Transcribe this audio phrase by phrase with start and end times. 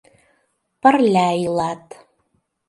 [0.81, 1.85] Пырля илат.